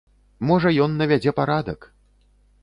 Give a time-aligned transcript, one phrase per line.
[0.51, 1.79] Можа, ён навядзе парадак.